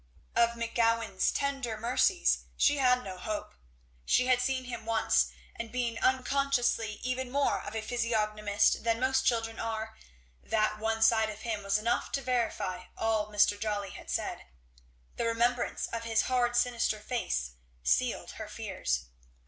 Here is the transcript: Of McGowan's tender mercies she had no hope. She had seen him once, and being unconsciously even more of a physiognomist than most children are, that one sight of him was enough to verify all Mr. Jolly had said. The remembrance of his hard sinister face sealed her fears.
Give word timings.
Of 0.35 0.53
McGowan's 0.57 1.31
tender 1.31 1.77
mercies 1.77 2.45
she 2.57 2.77
had 2.77 3.03
no 3.03 3.17
hope. 3.19 3.53
She 4.03 4.25
had 4.25 4.41
seen 4.41 4.63
him 4.63 4.83
once, 4.83 5.31
and 5.55 5.71
being 5.71 5.99
unconsciously 5.99 6.93
even 7.03 7.29
more 7.29 7.61
of 7.61 7.75
a 7.75 7.83
physiognomist 7.83 8.83
than 8.83 8.99
most 8.99 9.27
children 9.27 9.59
are, 9.59 9.95
that 10.43 10.79
one 10.79 11.03
sight 11.03 11.29
of 11.29 11.41
him 11.41 11.61
was 11.61 11.77
enough 11.77 12.11
to 12.13 12.21
verify 12.23 12.85
all 12.97 13.27
Mr. 13.27 13.59
Jolly 13.59 13.91
had 13.91 14.09
said. 14.09 14.47
The 15.17 15.25
remembrance 15.25 15.85
of 15.93 16.03
his 16.03 16.23
hard 16.23 16.55
sinister 16.55 16.99
face 16.99 17.51
sealed 17.83 18.31
her 18.31 18.47
fears. 18.47 19.05